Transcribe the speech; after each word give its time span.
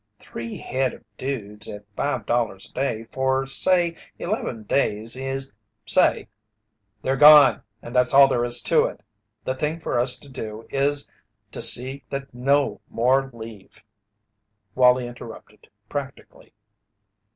"Three 0.19 0.57
head 0.57 0.93
of 0.95 1.03
dudes 1.15 1.69
at 1.69 1.85
$5.00 1.95 2.67
a 2.67 2.73
day 2.73 3.03
for, 3.11 3.45
say, 3.45 3.95
eleven 4.17 4.63
days 4.63 5.15
is, 5.15 5.51
say" 5.85 6.27
"They're 7.03 7.15
gone 7.15 7.61
and 7.83 7.95
that's 7.95 8.11
all 8.11 8.27
there 8.27 8.43
is 8.43 8.63
to 8.63 8.85
it. 8.85 9.03
The 9.43 9.53
thing 9.53 9.79
for 9.79 9.99
us 9.99 10.17
to 10.21 10.27
do 10.27 10.65
is 10.71 11.07
to 11.51 11.61
see 11.61 12.01
that 12.09 12.33
no 12.33 12.81
more 12.89 13.29
leave," 13.31 13.83
Wallie 14.73 15.05
interrupted 15.05 15.69
practically. 15.87 16.55